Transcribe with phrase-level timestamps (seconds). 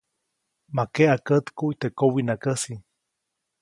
[0.75, 2.73] Ma keʼa kätkuʼy teʼ kowiʼnakäjsi.